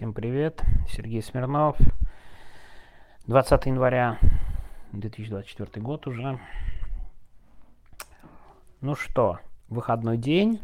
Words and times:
Всем 0.00 0.14
привет, 0.14 0.62
Сергей 0.88 1.20
Смирнов. 1.20 1.76
20 3.26 3.66
января 3.66 4.18
2024 4.92 5.84
год 5.84 6.06
уже. 6.06 6.40
Ну 8.80 8.94
что, 8.94 9.40
выходной 9.68 10.16
день. 10.16 10.58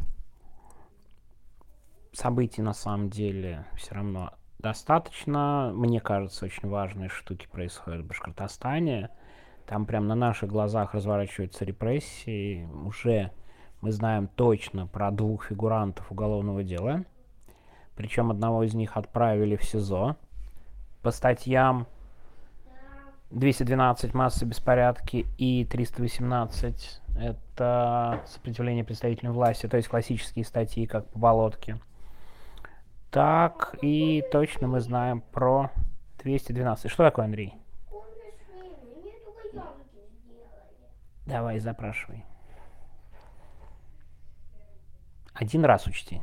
Событий 2.13 2.63
на 2.63 2.73
самом 2.73 3.11
деле 3.11 3.67
все 3.75 3.93
равно 3.93 4.33
достаточно. 4.57 5.71
Мне 5.71 6.01
кажется, 6.01 6.45
очень 6.45 6.67
важные 6.67 7.09
штуки 7.09 7.47
происходят 7.51 8.01
в 8.01 8.07
Башкортостане. 8.07 9.11
Там 9.67 9.85
прям 9.85 10.07
на 10.07 10.15
наших 10.15 10.49
глазах 10.49 10.95
разворачиваются 10.95 11.63
репрессии. 11.63 12.67
Уже 12.83 13.31
мы 13.81 13.91
знаем 13.91 14.29
точно 14.29 14.87
про 14.87 15.11
двух 15.11 15.45
фигурантов 15.45 16.11
уголовного 16.11 16.63
дела. 16.63 17.05
Причем 17.97 18.31
одного 18.31 18.63
из 18.63 18.73
них 18.75 18.95
отправили 18.95 19.55
в 19.55 19.63
СИЗО 19.63 20.15
по 21.01 21.11
статьям 21.11 21.87
212 23.31 24.13
массы 24.13 24.45
беспорядки 24.45 25.25
и 25.37 25.65
318 25.65 27.01
это 27.19 28.23
сопротивление 28.27 28.83
представительной 28.83 29.33
власти, 29.33 29.67
то 29.67 29.77
есть 29.77 29.89
классические 29.89 30.45
статьи, 30.45 30.85
как 30.85 31.07
по 31.07 31.19
болотке. 31.19 31.79
Так, 33.09 33.75
и 33.81 34.23
точно 34.31 34.67
мы 34.67 34.79
знаем 34.79 35.21
про 35.21 35.71
212. 36.19 36.91
Что 36.91 37.03
такое, 37.03 37.25
Андрей? 37.25 37.55
Давай, 41.25 41.59
запрашивай. 41.59 42.23
Один 45.33 45.65
раз 45.65 45.87
учти. 45.87 46.21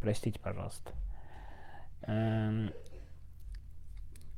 Простите, 0.00 0.38
пожалуйста. 0.38 0.92
Эм, 2.06 2.72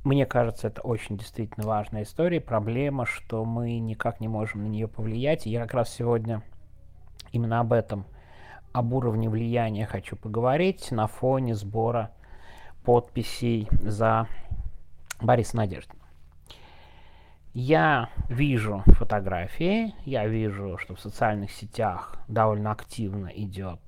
мне 0.03 0.25
кажется, 0.25 0.67
это 0.67 0.81
очень 0.81 1.17
действительно 1.17 1.67
важная 1.67 2.03
история. 2.03 2.41
Проблема, 2.41 3.05
что 3.05 3.45
мы 3.45 3.79
никак 3.79 4.19
не 4.19 4.27
можем 4.27 4.63
на 4.63 4.67
нее 4.67 4.87
повлиять. 4.87 5.45
И 5.45 5.49
я 5.49 5.61
как 5.61 5.73
раз 5.73 5.93
сегодня 5.93 6.41
именно 7.31 7.59
об 7.59 7.73
этом, 7.73 8.05
об 8.71 8.93
уровне 8.93 9.29
влияния 9.29 9.85
хочу 9.85 10.15
поговорить 10.15 10.91
на 10.91 11.07
фоне 11.07 11.53
сбора 11.55 12.11
подписей 12.83 13.67
за 13.81 14.27
Бориса 15.21 15.57
Надеждина. 15.57 15.99
Я 17.53 18.09
вижу 18.29 18.83
фотографии, 18.85 19.93
я 20.05 20.27
вижу, 20.27 20.77
что 20.77 20.95
в 20.95 20.99
социальных 20.99 21.51
сетях 21.51 22.15
довольно 22.27 22.71
активно 22.71 23.27
идет 23.27 23.79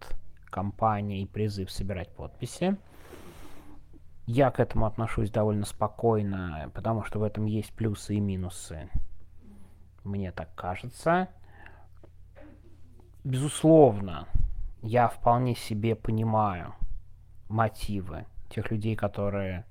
кампания 0.49 1.21
и 1.21 1.25
призыв 1.25 1.71
собирать 1.71 2.09
подписи. 2.09 2.75
Я 4.33 4.49
к 4.49 4.61
этому 4.61 4.85
отношусь 4.85 5.29
довольно 5.29 5.65
спокойно, 5.65 6.71
потому 6.73 7.03
что 7.03 7.19
в 7.19 7.23
этом 7.23 7.47
есть 7.47 7.73
плюсы 7.73 8.15
и 8.15 8.21
минусы. 8.21 8.89
Мне 10.05 10.31
так 10.31 10.55
кажется. 10.55 11.27
Безусловно, 13.25 14.29
я 14.81 15.09
вполне 15.09 15.53
себе 15.53 15.97
понимаю 15.97 16.73
мотивы 17.49 18.25
тех 18.49 18.71
людей, 18.71 18.95
которые 18.95 19.65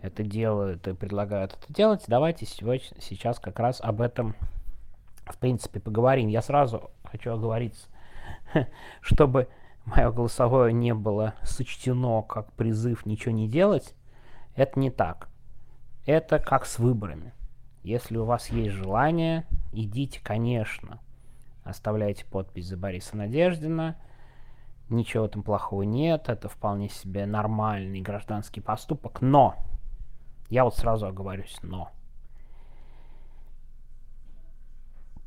это 0.00 0.22
делают 0.22 0.88
и 0.88 0.94
предлагают 0.94 1.58
это 1.60 1.70
делать. 1.70 2.02
Давайте 2.08 2.46
сейчас 2.46 3.38
как 3.38 3.58
раз 3.58 3.82
об 3.82 4.00
этом, 4.00 4.34
в 5.26 5.36
принципе, 5.36 5.78
поговорим. 5.78 6.28
Я 6.28 6.40
сразу 6.40 6.90
хочу 7.04 7.34
оговориться, 7.34 7.86
чтобы 9.02 9.48
мое 9.84 10.10
голосовое 10.10 10.72
не 10.72 10.94
было 10.94 11.34
сочтено 11.42 12.22
как 12.22 12.52
призыв 12.52 13.06
ничего 13.06 13.32
не 13.32 13.48
делать, 13.48 13.94
это 14.54 14.78
не 14.78 14.90
так. 14.90 15.28
Это 16.06 16.38
как 16.38 16.66
с 16.66 16.78
выборами. 16.78 17.32
Если 17.82 18.16
у 18.16 18.24
вас 18.24 18.50
есть 18.50 18.74
желание, 18.74 19.46
идите, 19.72 20.20
конечно. 20.22 21.00
Оставляйте 21.64 22.24
подпись 22.26 22.66
за 22.66 22.76
Бориса 22.76 23.16
Надеждина. 23.16 23.96
Ничего 24.88 25.28
там 25.28 25.42
плохого 25.42 25.82
нет. 25.82 26.28
Это 26.28 26.48
вполне 26.48 26.88
себе 26.88 27.26
нормальный 27.26 28.00
гражданский 28.00 28.60
поступок. 28.60 29.20
Но, 29.20 29.54
я 30.48 30.64
вот 30.64 30.76
сразу 30.76 31.06
оговорюсь, 31.06 31.58
но. 31.62 31.90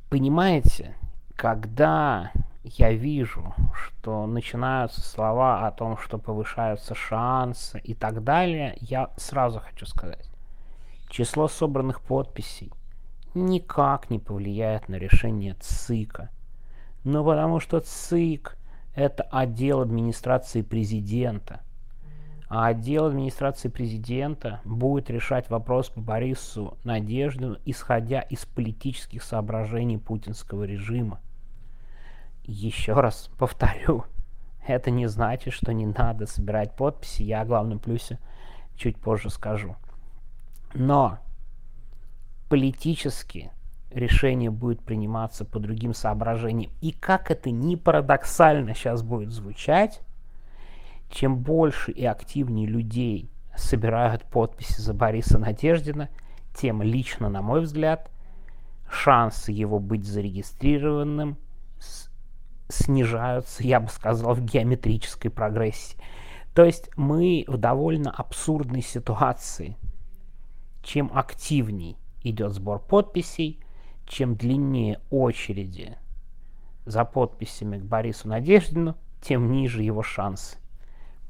Понимаете, 0.09 0.95
когда 1.35 2.31
я 2.63 2.93
вижу, 2.93 3.53
что 3.73 4.25
начинаются 4.25 5.01
слова 5.01 5.67
о 5.67 5.71
том, 5.71 5.97
что 5.97 6.17
повышаются 6.17 6.95
шансы 6.95 7.79
и 7.79 7.93
так 7.93 8.23
далее, 8.23 8.77
я 8.79 9.11
сразу 9.17 9.59
хочу 9.59 9.85
сказать, 9.85 10.29
число 11.09 11.47
собранных 11.47 12.01
подписей 12.01 12.71
никак 13.33 14.09
не 14.09 14.19
повлияет 14.19 14.89
на 14.89 14.95
решение 14.95 15.55
ЦИКа. 15.59 16.29
Ну, 17.03 17.23
потому 17.25 17.59
что 17.59 17.79
ЦИК– 17.79 18.57
это 18.95 19.23
отдел 19.23 19.81
администрации 19.81 20.61
президента. 20.61 21.61
А 22.47 22.67
отдел 22.67 23.05
администрации 23.05 23.67
президента 23.67 24.61
будет 24.63 25.09
решать 25.09 25.49
вопрос 25.49 25.89
по 25.89 26.01
Борису 26.01 26.77
Надеждину, 26.83 27.57
исходя 27.65 28.21
из 28.21 28.45
политических 28.45 29.23
соображений 29.23 29.97
путинского 29.97 30.63
режима. 30.63 31.19
Еще 32.43 32.93
раз 32.93 33.29
повторю, 33.37 34.05
это 34.67 34.91
не 34.91 35.07
значит, 35.07 35.53
что 35.53 35.73
не 35.73 35.85
надо 35.85 36.25
собирать 36.25 36.75
подписи. 36.75 37.23
Я 37.23 37.41
о 37.41 37.45
главном 37.45 37.79
плюсе 37.79 38.19
чуть 38.75 38.97
позже 38.97 39.29
скажу. 39.29 39.75
Но 40.73 41.19
политически 42.49 43.51
решение 43.91 44.49
будет 44.49 44.81
приниматься 44.81 45.45
по 45.45 45.59
другим 45.59 45.93
соображениям. 45.93 46.71
И 46.81 46.91
как 46.91 47.31
это 47.31 47.51
ни 47.51 47.75
парадоксально 47.75 48.73
сейчас 48.73 49.03
будет 49.03 49.29
звучать, 49.31 50.01
чем 51.09 51.37
больше 51.37 51.91
и 51.91 52.05
активнее 52.05 52.67
людей 52.67 53.29
собирают 53.55 54.23
подписи 54.23 54.81
за 54.81 54.93
Бориса 54.93 55.37
Надеждина, 55.37 56.09
тем 56.55 56.81
лично, 56.81 57.29
на 57.29 57.41
мой 57.41 57.61
взгляд, 57.61 58.09
шансы 58.89 59.51
его 59.51 59.79
быть 59.79 60.05
зарегистрированным 60.05 61.37
снижаются, 62.69 63.63
я 63.63 63.79
бы 63.79 63.89
сказал, 63.89 64.33
в 64.33 64.41
геометрической 64.43 65.31
прогрессии. 65.31 65.97
То 66.53 66.63
есть 66.63 66.89
мы 66.95 67.45
в 67.47 67.57
довольно 67.57 68.11
абсурдной 68.11 68.81
ситуации. 68.81 69.75
Чем 70.83 71.11
активней 71.13 71.97
идет 72.21 72.53
сбор 72.53 72.79
подписей, 72.79 73.59
чем 74.05 74.35
длиннее 74.35 74.99
очереди 75.09 75.97
за 76.85 77.05
подписями 77.05 77.79
к 77.79 77.83
Борису 77.83 78.27
Надеждину, 78.27 78.95
тем 79.21 79.51
ниже 79.51 79.81
его 79.81 80.03
шансы. 80.03 80.57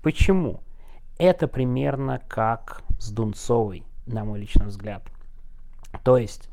Почему? 0.01 0.61
Это 1.17 1.47
примерно 1.47 2.19
как 2.27 2.81
с 2.99 3.11
Дунцовой, 3.11 3.83
на 4.07 4.25
мой 4.25 4.39
личный 4.39 4.65
взгляд. 4.65 5.03
То 6.03 6.17
есть, 6.17 6.49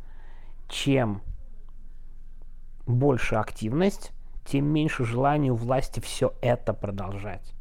чем 0.69 1.22
больше 2.86 3.36
активность, 3.36 4.12
тем 4.50 4.66
меньше 4.66 5.05
желания 5.05 5.53
у 5.53 5.55
власти 5.55 6.00
все 6.00 6.34
это 6.41 6.75
продолжать. 6.75 7.55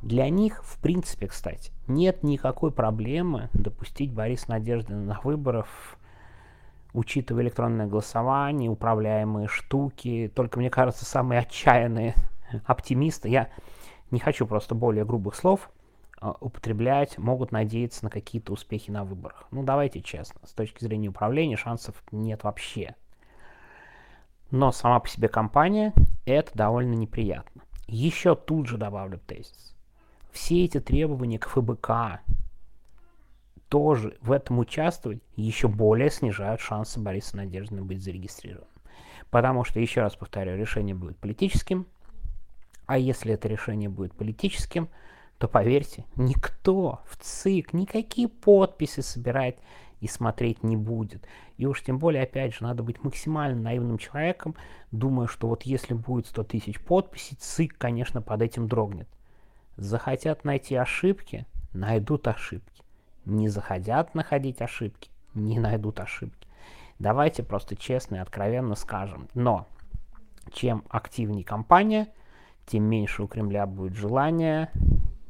Для 0.00 0.28
них, 0.30 0.64
в 0.64 0.78
принципе, 0.78 1.26
кстати, 1.26 1.72
нет 1.88 2.22
никакой 2.22 2.70
проблемы 2.70 3.50
допустить 3.52 4.12
Бориса 4.12 4.48
Надеждина 4.50 5.02
на 5.02 5.20
выборов, 5.24 5.98
учитывая 6.92 7.42
электронное 7.42 7.86
голосование, 7.86 8.70
управляемые 8.70 9.48
штуки. 9.48 10.30
Только, 10.34 10.60
мне 10.60 10.70
кажется, 10.70 11.04
самые 11.04 11.40
отчаянные 11.40 12.14
оптимисты, 12.64 13.28
я 13.28 13.48
не 14.12 14.20
хочу 14.20 14.46
просто 14.46 14.76
более 14.76 15.04
грубых 15.04 15.34
слов 15.34 15.68
а, 16.20 16.36
употреблять, 16.40 17.18
могут 17.18 17.50
надеяться 17.50 18.04
на 18.04 18.10
какие-то 18.10 18.52
успехи 18.52 18.92
на 18.92 19.04
выборах. 19.04 19.48
Ну, 19.50 19.64
давайте 19.64 20.00
честно, 20.00 20.40
с 20.44 20.52
точки 20.52 20.84
зрения 20.84 21.08
управления 21.08 21.56
шансов 21.56 22.02
нет 22.12 22.44
вообще. 22.44 22.94
Но 24.52 24.70
сама 24.72 25.00
по 25.00 25.08
себе 25.08 25.28
компания 25.28 25.92
это 26.30 26.50
довольно 26.54 26.94
неприятно. 26.94 27.62
Еще 27.86 28.34
тут 28.34 28.66
же 28.68 28.78
добавлю 28.78 29.18
тезис. 29.18 29.74
Все 30.30 30.64
эти 30.64 30.80
требования 30.80 31.38
к 31.38 31.48
ФБК 31.48 32.20
тоже 33.68 34.16
в 34.20 34.32
этом 34.32 34.58
участвовать 34.58 35.22
еще 35.36 35.68
более 35.68 36.10
снижают 36.10 36.60
шансы 36.60 37.00
Бориса 37.00 37.36
Надеждина 37.36 37.82
быть 37.82 38.02
зарегистрированным. 38.02 38.68
Потому 39.30 39.64
что, 39.64 39.78
еще 39.80 40.00
раз 40.00 40.16
повторяю, 40.16 40.58
решение 40.58 40.94
будет 40.94 41.16
политическим, 41.18 41.86
а 42.86 42.98
если 42.98 43.34
это 43.34 43.46
решение 43.46 43.88
будет 43.88 44.12
политическим, 44.14 44.88
то 45.38 45.46
поверьте, 45.46 46.04
никто 46.16 47.00
в 47.06 47.16
ЦИК 47.16 47.72
никакие 47.72 48.28
подписи 48.28 49.00
собирать 49.00 49.56
и 50.00 50.08
смотреть 50.08 50.62
не 50.62 50.76
будет. 50.76 51.26
И 51.56 51.66
уж 51.66 51.82
тем 51.82 51.98
более, 51.98 52.22
опять 52.22 52.54
же, 52.54 52.64
надо 52.64 52.82
быть 52.82 53.02
максимально 53.04 53.60
наивным 53.60 53.98
человеком, 53.98 54.56
думая, 54.90 55.26
что 55.26 55.48
вот 55.48 55.62
если 55.62 55.94
будет 55.94 56.26
100 56.26 56.44
тысяч 56.44 56.80
подписей, 56.80 57.36
ЦИК, 57.38 57.76
конечно, 57.78 58.22
под 58.22 58.42
этим 58.42 58.66
дрогнет. 58.66 59.08
Захотят 59.76 60.44
найти 60.44 60.74
ошибки, 60.74 61.46
найдут 61.72 62.26
ошибки. 62.28 62.82
Не 63.24 63.48
захотят 63.48 64.14
находить 64.14 64.60
ошибки, 64.60 65.10
не 65.34 65.58
найдут 65.58 66.00
ошибки. 66.00 66.48
Давайте 66.98 67.42
просто 67.42 67.76
честно 67.76 68.16
и 68.16 68.18
откровенно 68.18 68.74
скажем. 68.74 69.28
Но 69.34 69.66
чем 70.52 70.84
активнее 70.88 71.44
компания, 71.44 72.08
тем 72.66 72.84
меньше 72.84 73.22
у 73.22 73.26
Кремля 73.26 73.66
будет 73.66 73.94
желания 73.94 74.70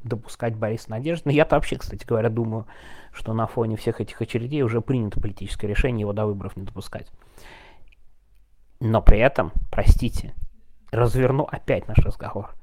допускать 0.02 0.56
Бориса 0.56 0.90
Надеждина. 0.90 1.32
Я-то 1.32 1.56
вообще, 1.56 1.76
кстати 1.76 2.04
говоря, 2.06 2.28
думаю, 2.28 2.66
что 3.12 3.32
на 3.32 3.46
фоне 3.46 3.76
всех 3.76 4.00
этих 4.00 4.20
очередей 4.20 4.62
уже 4.62 4.80
принято 4.80 5.20
политическое 5.20 5.66
решение 5.66 6.00
его 6.02 6.12
до 6.12 6.26
выборов 6.26 6.56
не 6.56 6.64
допускать. 6.64 7.10
Но 8.80 9.02
при 9.02 9.18
этом, 9.18 9.52
простите, 9.70 10.34
разверну 10.90 11.44
опять 11.44 11.86
наш 11.88 11.98
разговор. 11.98 12.54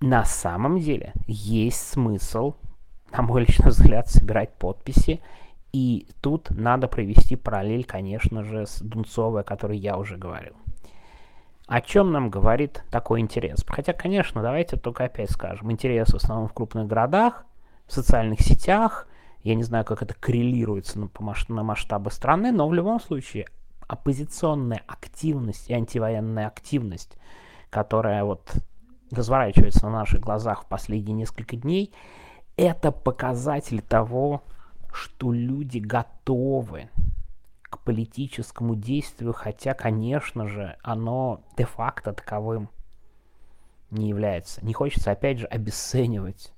На 0.00 0.24
самом 0.24 0.78
деле 0.78 1.12
есть 1.26 1.88
смысл, 1.88 2.54
на 3.10 3.22
мой 3.22 3.40
личный 3.40 3.70
взгляд, 3.70 4.08
собирать 4.08 4.54
подписи. 4.54 5.20
И 5.72 6.06
тут 6.20 6.50
надо 6.50 6.86
провести 6.88 7.36
параллель, 7.36 7.84
конечно 7.84 8.44
же, 8.44 8.66
с 8.66 8.80
Дунцовой, 8.80 9.42
о 9.42 9.44
которой 9.44 9.76
я 9.76 9.98
уже 9.98 10.16
говорил. 10.16 10.54
О 11.68 11.82
чем 11.82 12.12
нам 12.12 12.30
говорит 12.30 12.82
такой 12.90 13.20
интерес? 13.20 13.62
Хотя, 13.68 13.92
конечно, 13.92 14.40
давайте 14.40 14.78
только 14.78 15.04
опять 15.04 15.30
скажем, 15.30 15.70
интерес 15.70 16.08
в 16.08 16.16
основном 16.16 16.48
в 16.48 16.54
крупных 16.54 16.86
городах, 16.86 17.44
в 17.86 17.92
социальных 17.92 18.40
сетях, 18.40 19.06
я 19.42 19.54
не 19.54 19.62
знаю, 19.62 19.84
как 19.84 20.02
это 20.02 20.14
коррелируется 20.14 20.98
на, 20.98 21.10
на 21.48 21.62
масштабы 21.62 22.10
страны, 22.10 22.52
но 22.52 22.66
в 22.66 22.72
любом 22.72 22.98
случае 22.98 23.48
оппозиционная 23.86 24.82
активность 24.86 25.68
и 25.68 25.74
антивоенная 25.74 26.46
активность, 26.46 27.18
которая 27.68 28.24
вот 28.24 28.50
разворачивается 29.10 29.84
на 29.84 29.92
наших 29.92 30.20
глазах 30.20 30.62
в 30.62 30.66
последние 30.68 31.14
несколько 31.14 31.54
дней, 31.56 31.92
это 32.56 32.92
показатель 32.92 33.82
того, 33.82 34.42
что 34.90 35.34
люди 35.34 35.78
готовы 35.78 36.88
к 37.70 37.78
политическому 37.80 38.74
действию, 38.74 39.32
хотя, 39.32 39.74
конечно 39.74 40.48
же, 40.48 40.76
оно 40.82 41.42
де-факто 41.56 42.12
таковым 42.12 42.70
не 43.90 44.08
является. 44.08 44.64
Не 44.64 44.72
хочется, 44.72 45.10
опять 45.10 45.38
же, 45.38 45.46
обесценивать 45.46 46.52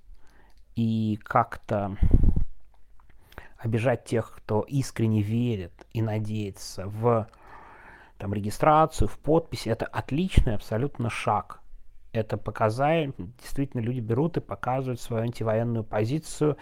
и 0.76 1.18
как-то 1.22 1.96
обижать 3.58 4.04
тех, 4.04 4.32
кто 4.36 4.62
искренне 4.62 5.22
верит 5.22 5.72
и 5.92 6.00
надеется 6.00 6.86
в 6.86 7.28
там, 8.18 8.32
регистрацию, 8.34 9.08
в 9.08 9.18
подписи. 9.18 9.68
Это 9.68 9.86
отличный 9.86 10.54
абсолютно 10.54 11.10
шаг. 11.10 11.60
Это 12.12 12.36
показает, 12.36 13.14
действительно 13.40 13.80
люди 13.80 14.00
берут 14.00 14.36
и 14.36 14.40
показывают 14.40 15.00
свою 15.00 15.24
антивоенную 15.24 15.84
позицию 15.84 16.56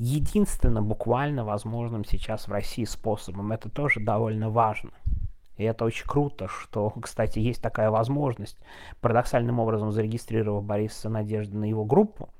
единственно 0.00 0.82
буквально 0.82 1.44
возможным 1.44 2.06
сейчас 2.06 2.48
в 2.48 2.52
России 2.52 2.84
способом. 2.84 3.52
Это 3.52 3.68
тоже 3.68 4.00
довольно 4.00 4.48
важно. 4.48 4.90
И 5.58 5.62
это 5.62 5.84
очень 5.84 6.06
круто, 6.06 6.48
что, 6.48 6.90
кстати, 7.02 7.38
есть 7.38 7.60
такая 7.60 7.90
возможность. 7.90 8.58
Парадоксальным 9.02 9.60
образом 9.60 9.92
зарегистрировав 9.92 10.64
Бориса 10.64 11.10
Надежды 11.10 11.56
на 11.58 11.66
его 11.66 11.84
группу, 11.84 12.30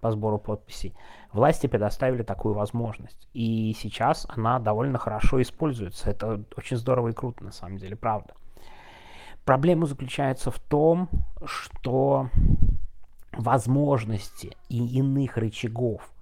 по 0.00 0.12
сбору 0.12 0.38
подписей, 0.38 0.94
власти 1.32 1.66
предоставили 1.66 2.22
такую 2.22 2.54
возможность. 2.54 3.28
И 3.34 3.74
сейчас 3.76 4.24
она 4.28 4.60
довольно 4.60 4.96
хорошо 4.96 5.42
используется. 5.42 6.08
Это 6.08 6.44
очень 6.56 6.76
здорово 6.76 7.08
и 7.08 7.12
круто, 7.12 7.42
на 7.42 7.50
самом 7.50 7.78
деле, 7.78 7.96
правда. 7.96 8.34
Проблема 9.44 9.86
заключается 9.86 10.52
в 10.52 10.60
том, 10.60 11.08
что 11.44 12.30
возможности 13.32 14.56
и 14.68 14.98
иных 14.98 15.36
рычагов 15.36 16.12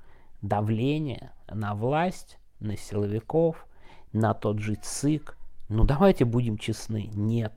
давления 0.43 1.33
на 1.49 1.75
власть, 1.75 2.39
на 2.61 2.77
силовиков, 2.77 3.67
на 4.13 4.35
тот 4.35 4.59
же 4.59 4.77
ЦИК, 4.77 5.37
ну 5.69 5.85
давайте 5.85 6.25
будем 6.25 6.59
честны, 6.59 7.11
нет. 7.15 7.53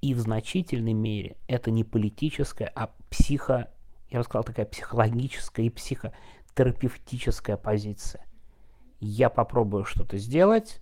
И 0.00 0.14
в 0.14 0.20
значительной 0.20 0.92
мере 0.92 1.36
это 1.46 1.70
не 1.70 1.84
политическая, 1.84 2.70
а 2.74 2.90
психо 3.10 3.68
я 4.14 4.20
бы 4.20 4.24
сказал, 4.24 4.44
такая 4.44 4.64
психологическая 4.64 5.66
и 5.66 5.70
психотерапевтическая 5.70 7.56
позиция. 7.56 8.24
Я 9.00 9.28
попробую 9.28 9.84
что-то 9.84 10.18
сделать, 10.18 10.80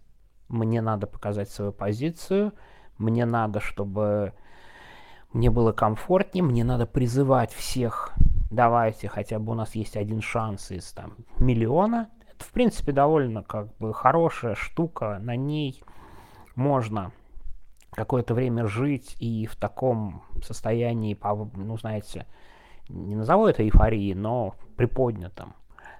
мне 0.49 0.82
надо 0.82 1.06
показать 1.06 1.49
свою 1.49 1.73
позицию, 1.73 2.53
мне 2.99 3.25
надо, 3.25 3.61
чтобы 3.61 4.35
мне 5.32 5.50
было 5.50 5.73
комфортнее, 5.73 6.44
мне 6.44 6.62
надо 6.62 6.85
призывать 6.85 7.55
всех, 7.55 8.12
давайте, 8.53 9.09
хотя 9.09 9.39
бы 9.39 9.53
у 9.53 9.55
нас 9.55 9.75
есть 9.75 9.97
один 9.97 10.21
шанс 10.21 10.71
из 10.71 10.93
там 10.93 11.17
миллиона. 11.39 12.11
Это, 12.31 12.45
в 12.45 12.53
принципе, 12.53 12.93
довольно 12.93 13.43
как 13.43 13.75
бы 13.79 13.93
хорошая 13.93 14.55
штука, 14.55 15.19
на 15.21 15.37
ней 15.37 15.83
можно 16.55 17.13
какое-то 17.91 18.35
время 18.35 18.67
жить 18.67 19.17
и 19.19 19.47
в 19.47 19.57
таком 19.57 20.23
состоянии, 20.43 21.19
ну, 21.55 21.77
знаете, 21.79 22.27
не 22.89 23.17
назову 23.17 23.47
это 23.47 23.63
эйфорией, 23.63 24.15
но 24.15 24.55
приподнятым. 24.77 25.55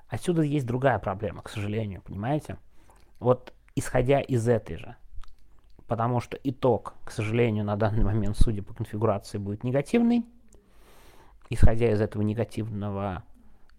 Отсюда 0.09 0.43
есть 0.43 0.67
другая 0.67 0.99
проблема, 0.99 1.43
к 1.43 1.49
сожалению, 1.49 2.03
понимаете? 2.03 2.59
Вот 3.19 3.55
исходя 3.75 4.21
из 4.21 4.47
этой 4.47 4.77
же, 4.77 4.97
потому 5.87 6.21
что 6.21 6.39
итог, 6.43 6.95
к 7.05 7.11
сожалению, 7.11 7.65
на 7.65 7.77
данный 7.77 8.05
момент, 8.05 8.37
судя 8.37 8.63
по 8.63 8.75
конфигурации, 8.75 9.39
будет 9.39 9.65
негативный. 9.65 10.27
Исходя 11.53 11.93
из 11.93 12.01
этого 12.01 12.23
негативного 12.23 13.25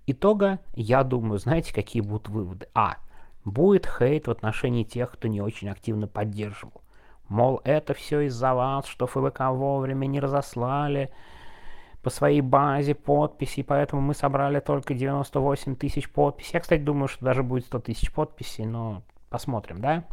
итога, 0.05 0.59
я 0.75 1.03
думаю, 1.03 1.39
знаете, 1.39 1.73
какие 1.73 2.03
будут 2.03 2.29
выводы? 2.29 2.67
А. 2.75 2.97
Будет 3.45 3.87
хейт 3.87 4.27
в 4.27 4.31
отношении 4.31 4.83
тех, 4.83 5.11
кто 5.11 5.27
не 5.27 5.41
очень 5.41 5.69
активно 5.69 6.07
поддерживал. 6.07 6.83
Мол, 7.29 7.61
это 7.63 7.95
все 7.95 8.21
из-за 8.27 8.53
вас, 8.53 8.85
что 8.85 9.07
ФВК 9.07 9.49
вовремя 9.49 10.05
не 10.05 10.19
разослали, 10.19 11.11
по 12.03 12.11
своей 12.11 12.41
базе 12.41 12.93
подписей, 12.93 13.63
поэтому 13.63 14.03
мы 14.03 14.13
собрали 14.13 14.59
только 14.59 14.93
98 14.93 15.75
тысяч 15.75 16.11
подписей. 16.11 16.51
Я, 16.53 16.59
кстати, 16.59 16.81
думаю, 16.81 17.07
что 17.07 17.25
даже 17.25 17.41
будет 17.41 17.65
100 17.65 17.79
тысяч 17.79 18.13
подписей, 18.13 18.65
но 18.65 19.01
посмотрим, 19.31 19.81
да? 19.81 20.03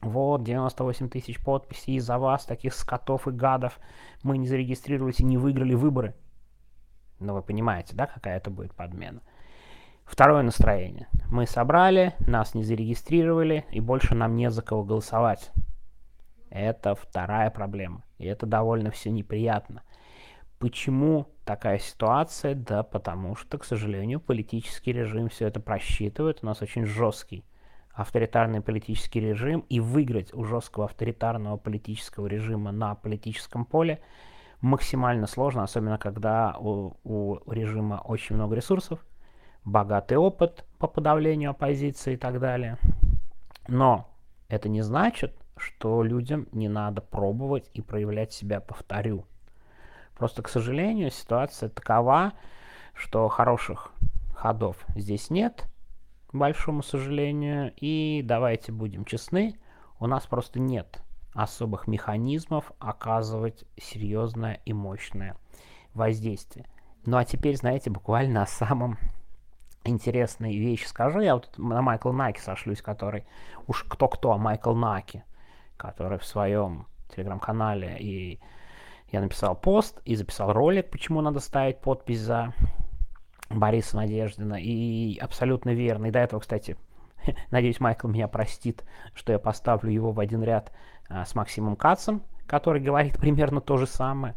Вот, 0.00 0.42
98 0.42 1.08
тысяч 1.08 1.38
подписей 1.38 1.94
из-за 1.98 2.18
вас, 2.18 2.46
таких 2.46 2.74
скотов 2.74 3.28
и 3.28 3.30
гадов, 3.30 3.78
мы 4.24 4.38
не 4.38 4.48
зарегистрировались 4.48 5.20
и 5.20 5.24
не 5.24 5.38
выиграли 5.38 5.74
выборы. 5.74 6.16
Ну, 7.20 7.34
вы 7.34 7.42
понимаете, 7.42 7.94
да, 7.94 8.06
какая 8.06 8.38
это 8.38 8.50
будет 8.50 8.74
подмена? 8.74 9.20
Второе 10.04 10.42
настроение. 10.42 11.08
Мы 11.30 11.46
собрали, 11.46 12.14
нас 12.20 12.54
не 12.54 12.64
зарегистрировали, 12.64 13.64
и 13.70 13.80
больше 13.80 14.14
нам 14.14 14.34
не 14.36 14.50
за 14.50 14.62
кого 14.62 14.82
голосовать. 14.82 15.52
Это 16.50 16.96
вторая 16.96 17.50
проблема. 17.50 18.02
И 18.18 18.26
это 18.26 18.46
довольно 18.46 18.90
все 18.90 19.10
неприятно. 19.10 19.82
Почему 20.58 21.28
такая 21.44 21.78
ситуация? 21.78 22.54
Да 22.54 22.82
потому 22.82 23.36
что, 23.36 23.56
к 23.58 23.64
сожалению, 23.64 24.18
политический 24.18 24.92
режим 24.92 25.28
все 25.28 25.46
это 25.46 25.60
просчитывает. 25.60 26.40
У 26.42 26.46
нас 26.46 26.60
очень 26.60 26.86
жесткий 26.86 27.44
авторитарный 27.92 28.60
политический 28.60 29.20
режим, 29.20 29.60
и 29.68 29.80
выиграть 29.80 30.32
у 30.32 30.44
жесткого 30.44 30.86
авторитарного 30.86 31.56
политического 31.56 32.26
режима 32.26 32.72
на 32.72 32.94
политическом 32.94 33.64
поле 33.64 34.00
максимально 34.60 35.26
сложно, 35.26 35.62
особенно 35.62 35.98
когда 35.98 36.56
у, 36.58 36.94
у 37.04 37.38
режима 37.50 38.02
очень 38.04 38.36
много 38.36 38.56
ресурсов, 38.56 38.98
богатый 39.64 40.18
опыт 40.18 40.64
по 40.78 40.86
подавлению 40.86 41.50
оппозиции 41.50 42.14
и 42.14 42.16
так 42.16 42.40
далее. 42.40 42.76
Но 43.68 44.08
это 44.48 44.68
не 44.68 44.82
значит, 44.82 45.34
что 45.56 46.02
людям 46.02 46.48
не 46.52 46.68
надо 46.68 47.00
пробовать 47.00 47.70
и 47.74 47.82
проявлять 47.82 48.32
себя, 48.32 48.60
повторю. 48.60 49.24
Просто, 50.16 50.42
к 50.42 50.48
сожалению, 50.48 51.10
ситуация 51.10 51.68
такова, 51.68 52.32
что 52.94 53.28
хороших 53.28 53.92
ходов 54.34 54.76
здесь 54.94 55.30
нет, 55.30 55.66
к 56.28 56.34
большому 56.34 56.82
сожалению. 56.82 57.72
И 57.76 58.22
давайте 58.24 58.72
будем 58.72 59.04
честны, 59.04 59.58
у 59.98 60.06
нас 60.06 60.26
просто 60.26 60.60
нет 60.60 61.02
особых 61.34 61.86
механизмов 61.86 62.72
оказывать 62.78 63.64
серьезное 63.76 64.60
и 64.64 64.72
мощное 64.72 65.36
воздействие. 65.94 66.66
Ну 67.06 67.16
а 67.16 67.24
теперь, 67.24 67.56
знаете, 67.56 67.90
буквально 67.90 68.42
о 68.42 68.46
самом 68.46 68.98
интересной 69.84 70.56
вещи 70.56 70.86
скажу. 70.86 71.20
Я 71.20 71.34
вот 71.34 71.56
на 71.56 71.82
Майкла 71.82 72.12
Наки 72.12 72.40
сошлюсь, 72.40 72.82
который 72.82 73.24
уж 73.66 73.84
кто-кто, 73.84 74.32
а 74.32 74.38
Майкл 74.38 74.74
Наки, 74.74 75.24
который 75.76 76.18
в 76.18 76.24
своем 76.24 76.86
телеграм-канале 77.14 77.96
и 77.98 78.40
я 79.12 79.20
написал 79.20 79.56
пост 79.56 80.00
и 80.04 80.14
записал 80.14 80.52
ролик, 80.52 80.90
почему 80.90 81.20
надо 81.20 81.40
ставить 81.40 81.80
подпись 81.80 82.20
за 82.20 82.54
Бориса 83.48 83.96
Надеждина. 83.96 84.54
И 84.54 85.18
абсолютно 85.18 85.70
верно. 85.70 86.06
И 86.06 86.10
до 86.10 86.20
этого, 86.20 86.40
кстати, 86.40 86.76
надеюсь, 87.50 87.80
Майкл 87.80 88.06
меня 88.06 88.28
простит, 88.28 88.84
что 89.14 89.32
я 89.32 89.38
поставлю 89.38 89.90
его 89.90 90.12
в 90.12 90.20
один 90.20 90.44
ряд 90.44 90.72
с 91.10 91.34
Максимом 91.34 91.76
Кацем, 91.76 92.22
который 92.46 92.80
говорит 92.80 93.18
примерно 93.18 93.60
то 93.60 93.76
же 93.76 93.86
самое. 93.86 94.34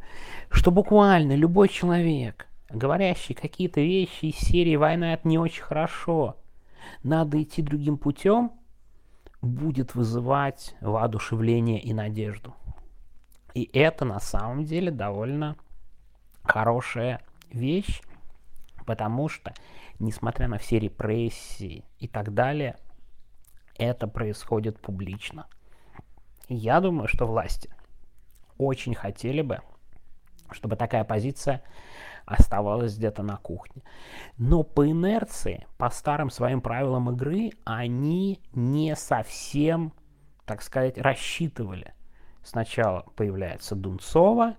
Что 0.49 0.71
буквально 0.71 1.35
любой 1.35 1.69
человек, 1.69 2.47
говорящие 2.69 3.35
какие-то 3.35 3.81
вещи 3.81 4.25
из 4.25 4.35
серии 4.35 4.75
«Война— 4.75 5.13
это 5.15 5.27
не 5.27 5.37
очень 5.37 5.63
хорошо», 5.63 6.37
надо 7.03 7.41
идти 7.41 7.61
другим 7.61 7.97
путем, 7.97 8.51
будет 9.41 9.95
вызывать 9.95 10.75
воодушевление 10.81 11.79
и 11.79 11.93
надежду. 11.93 12.55
И 13.53 13.69
это 13.73 14.05
на 14.05 14.19
самом 14.19 14.63
деле 14.63 14.91
довольно 14.91 15.55
хорошая 16.43 17.21
вещь, 17.51 18.01
потому 18.85 19.29
что, 19.29 19.53
несмотря 19.99 20.47
на 20.47 20.57
все 20.57 20.79
репрессии 20.79 21.85
и 21.99 22.07
так 22.07 22.33
далее, 22.33 22.77
это 23.77 24.07
происходит 24.07 24.79
публично. 24.79 25.47
Я 26.49 26.81
думаю, 26.81 27.07
что 27.07 27.25
власти 27.25 27.69
очень 28.57 28.95
хотели 28.95 29.41
бы, 29.41 29.59
чтобы 30.51 30.75
такая 30.75 31.03
позиция 31.03 31.63
оставалась 32.25 32.97
где-то 32.97 33.23
на 33.23 33.37
кухне. 33.37 33.81
Но 34.37 34.63
по 34.63 34.89
инерции, 34.89 35.67
по 35.77 35.89
старым 35.89 36.29
своим 36.29 36.61
правилам 36.61 37.09
игры, 37.11 37.51
они 37.65 38.41
не 38.53 38.95
совсем, 38.95 39.93
так 40.45 40.61
сказать, 40.61 40.97
рассчитывали. 40.97 41.93
Сначала 42.43 43.05
появляется 43.15 43.75
Дунцова 43.75 44.55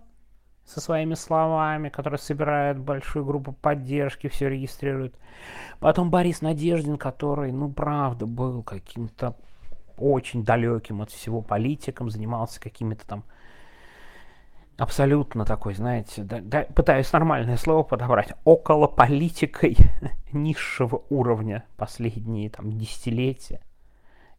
со 0.65 0.81
своими 0.81 1.15
словами, 1.15 1.91
который 1.91 2.19
собирает 2.19 2.79
большую 2.79 3.25
группу 3.25 3.53
поддержки, 3.53 4.29
все 4.29 4.49
регистрирует. 4.49 5.15
Потом 5.79 6.11
Борис 6.11 6.41
Надеждин, 6.41 6.97
который, 6.97 7.53
ну, 7.53 7.71
правда, 7.71 8.25
был 8.27 8.63
каким-то 8.63 9.37
очень 9.99 10.45
далеким 10.45 11.03
от 11.03 11.11
всего 11.11 11.43
политиком, 11.43 12.11
занимался 12.11 12.61
какими-то 12.61 13.07
там 13.07 13.25
абсолютно 14.77 15.45
такой, 15.45 15.75
знаете, 15.75 16.23
да, 16.23 16.41
да, 16.41 16.67
пытаюсь 16.75 17.13
нормальное 17.13 17.57
слово 17.57 17.83
подобрать, 17.83 18.33
около 18.45 18.87
политикой 18.87 19.77
низшего 20.33 21.03
уровня 21.11 21.65
последние 21.77 22.51
там 22.51 22.73
десятилетия. 22.73 23.61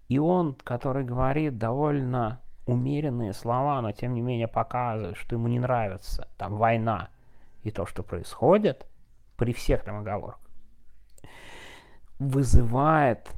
И 0.07 0.19
он, 0.19 0.55
который 0.63 1.03
говорит 1.03 1.57
довольно 1.57 2.41
умеренные 2.65 3.33
слова, 3.33 3.81
но 3.81 3.91
тем 3.91 4.13
не 4.13 4.21
менее 4.21 4.47
показывает, 4.47 5.17
что 5.17 5.35
ему 5.35 5.47
не 5.47 5.59
нравится 5.59 6.27
там 6.37 6.57
война 6.57 7.09
и 7.63 7.71
то, 7.71 7.85
что 7.85 8.03
происходит, 8.03 8.85
при 9.37 9.53
всех 9.53 9.83
там 9.83 9.99
оговорках, 9.99 10.39
вызывает 12.19 13.29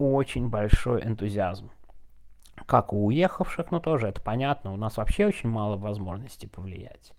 очень 0.00 0.48
большой 0.48 1.04
энтузиазм. 1.04 1.70
Как 2.66 2.92
у 2.92 3.06
уехавших, 3.06 3.70
но 3.70 3.80
тоже 3.80 4.08
это 4.08 4.20
понятно, 4.20 4.72
у 4.72 4.76
нас 4.76 4.96
вообще 4.96 5.26
очень 5.26 5.48
мало 5.50 5.76
возможностей 5.76 6.46
повлиять, 6.46 7.12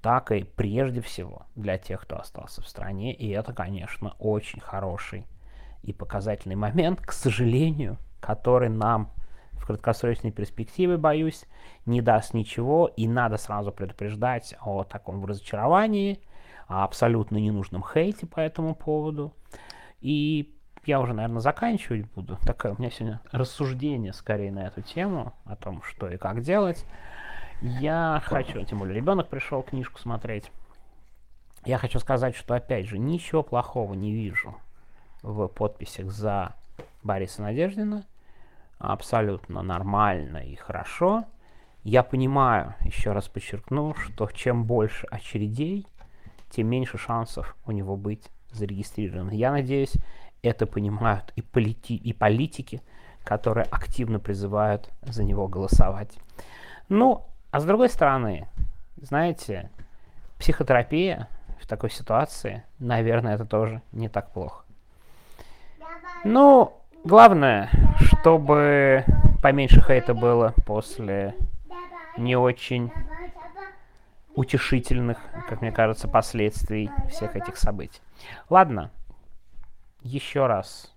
так 0.00 0.32
и 0.32 0.42
прежде 0.42 1.00
всего 1.00 1.46
для 1.54 1.78
тех, 1.78 2.02
кто 2.02 2.18
остался 2.18 2.62
в 2.62 2.68
стране, 2.68 3.14
и 3.14 3.28
это, 3.28 3.52
конечно, 3.52 4.14
очень 4.18 4.60
хороший 4.60 5.26
и 5.82 5.92
показательный 5.92 6.56
момент, 6.56 7.00
к 7.00 7.12
сожалению, 7.12 7.98
который 8.20 8.70
нам 8.70 9.10
в 9.52 9.66
краткосрочной 9.66 10.30
перспективе, 10.30 10.96
боюсь, 10.96 11.44
не 11.84 12.00
даст 12.00 12.32
ничего, 12.34 12.90
и 12.96 13.06
надо 13.06 13.36
сразу 13.36 13.70
предупреждать 13.70 14.54
о 14.62 14.84
таком 14.84 15.24
разочаровании, 15.24 16.20
о 16.68 16.84
абсолютно 16.84 17.36
ненужном 17.36 17.82
хейте 17.82 18.26
по 18.26 18.40
этому 18.40 18.74
поводу. 18.74 19.34
И 20.00 20.54
я 20.88 21.00
уже, 21.00 21.12
наверное, 21.14 21.40
заканчивать 21.40 22.06
буду. 22.12 22.38
Такое 22.44 22.74
у 22.74 22.78
меня 22.78 22.90
сегодня 22.90 23.20
рассуждение 23.32 24.12
скорее 24.12 24.52
на 24.52 24.66
эту 24.66 24.82
тему, 24.82 25.34
о 25.44 25.56
том, 25.56 25.82
что 25.82 26.08
и 26.08 26.16
как 26.16 26.42
делать. 26.42 26.84
Я 27.60 28.22
хочу, 28.24 28.62
тем 28.64 28.80
более 28.80 28.94
ребенок 28.94 29.28
пришел 29.28 29.62
книжку 29.62 29.98
смотреть. 29.98 30.50
Я 31.64 31.78
хочу 31.78 31.98
сказать, 31.98 32.36
что, 32.36 32.54
опять 32.54 32.86
же, 32.86 32.98
ничего 32.98 33.42
плохого 33.42 33.94
не 33.94 34.12
вижу 34.12 34.54
в 35.22 35.46
подписях 35.48 36.10
за 36.10 36.54
Бориса 37.02 37.42
Надеждина. 37.42 38.04
Абсолютно 38.78 39.62
нормально 39.62 40.38
и 40.38 40.56
хорошо. 40.56 41.24
Я 41.82 42.02
понимаю, 42.02 42.74
еще 42.80 43.12
раз 43.12 43.28
подчеркну, 43.28 43.94
что 43.94 44.26
чем 44.26 44.64
больше 44.64 45.06
очередей, 45.10 45.86
тем 46.50 46.68
меньше 46.68 46.98
шансов 46.98 47.56
у 47.66 47.72
него 47.72 47.96
быть 47.96 48.30
зарегистрирован. 48.52 49.30
Я 49.30 49.50
надеюсь, 49.50 49.92
это 50.44 50.66
понимают 50.66 51.32
и, 51.36 51.42
полити 51.42 51.96
и 51.96 52.12
политики, 52.12 52.82
которые 53.24 53.64
активно 53.70 54.20
призывают 54.20 54.90
за 55.02 55.24
него 55.24 55.48
голосовать. 55.48 56.18
Ну, 56.88 57.24
а 57.50 57.60
с 57.60 57.64
другой 57.64 57.88
стороны, 57.88 58.46
знаете, 59.00 59.70
психотерапия 60.38 61.28
в 61.60 61.66
такой 61.66 61.90
ситуации, 61.90 62.62
наверное, 62.78 63.34
это 63.34 63.46
тоже 63.46 63.80
не 63.92 64.08
так 64.08 64.32
плохо. 64.32 64.64
Ну, 66.24 66.74
главное, 67.04 67.70
чтобы 67.98 69.04
поменьше 69.42 69.80
хейта 69.80 70.12
было 70.14 70.54
после 70.66 71.34
не 72.18 72.36
очень 72.36 72.92
утешительных, 74.34 75.18
как 75.48 75.62
мне 75.62 75.72
кажется, 75.72 76.08
последствий 76.08 76.90
всех 77.10 77.36
этих 77.36 77.56
событий. 77.56 78.00
Ладно, 78.50 78.90
еще 80.04 80.46
раз 80.46 80.94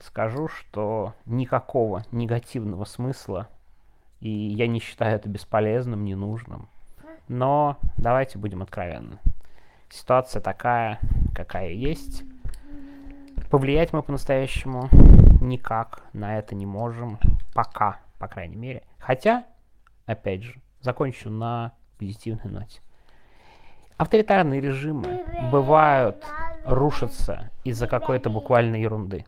скажу, 0.00 0.48
что 0.48 1.14
никакого 1.24 2.04
негативного 2.12 2.84
смысла, 2.84 3.48
и 4.20 4.28
я 4.28 4.66
не 4.66 4.78
считаю 4.78 5.16
это 5.16 5.28
бесполезным, 5.28 6.04
ненужным. 6.04 6.68
Но 7.28 7.78
давайте 7.96 8.38
будем 8.38 8.62
откровенны. 8.62 9.18
Ситуация 9.88 10.40
такая, 10.40 11.00
какая 11.34 11.70
есть. 11.70 12.22
Повлиять 13.50 13.92
мы 13.92 14.02
по-настоящему 14.02 14.88
никак 15.40 16.04
на 16.12 16.38
это 16.38 16.54
не 16.54 16.66
можем. 16.66 17.18
Пока, 17.54 18.00
по 18.18 18.28
крайней 18.28 18.56
мере. 18.56 18.82
Хотя, 18.98 19.44
опять 20.06 20.42
же, 20.42 20.60
закончу 20.80 21.30
на 21.30 21.72
позитивной 21.98 22.52
ноте. 22.52 22.80
Авторитарные 23.96 24.60
режимы 24.60 25.24
бывают 25.50 26.24
рушатся 26.64 27.50
из-за 27.64 27.86
какой-то 27.86 28.30
буквальной 28.30 28.80
ерунды. 28.80 29.24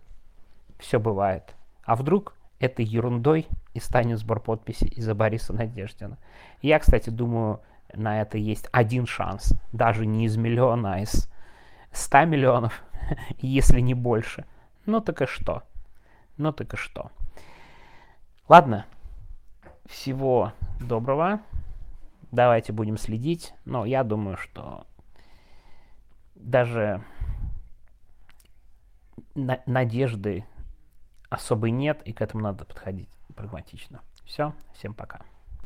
Все 0.78 0.98
бывает. 0.98 1.54
А 1.84 1.96
вдруг 1.96 2.34
этой 2.58 2.84
ерундой 2.84 3.48
и 3.74 3.80
станет 3.80 4.18
сбор 4.18 4.40
подписей 4.40 4.88
из-за 4.88 5.14
Бориса 5.14 5.52
Надеждина. 5.52 6.18
Я, 6.60 6.78
кстати, 6.78 7.10
думаю, 7.10 7.60
на 7.94 8.20
это 8.20 8.38
есть 8.38 8.68
один 8.72 9.06
шанс. 9.06 9.52
Даже 9.72 10.06
не 10.06 10.26
из 10.26 10.36
миллиона, 10.36 10.94
а 10.94 10.98
из 11.00 11.30
100 11.92 12.24
миллионов, 12.24 12.82
если 13.38 13.80
не 13.80 13.94
больше. 13.94 14.44
Ну 14.86 15.00
так 15.00 15.22
и 15.22 15.26
что? 15.26 15.62
Ну 16.36 16.52
так 16.52 16.74
и 16.74 16.76
что? 16.76 17.10
Ладно. 18.48 18.86
Всего 19.86 20.52
доброго. 20.80 21.40
Давайте 22.30 22.72
будем 22.72 22.96
следить. 22.96 23.52
Но 23.64 23.84
я 23.84 24.04
думаю, 24.04 24.36
что 24.36 24.86
даже 26.34 27.02
на 29.34 29.62
надежды 29.66 30.44
особой 31.30 31.70
нет, 31.70 32.02
и 32.04 32.12
к 32.12 32.20
этому 32.20 32.42
надо 32.42 32.64
подходить 32.64 33.08
прагматично. 33.34 34.02
Все, 34.24 34.54
всем 34.74 34.94
пока. 34.94 35.20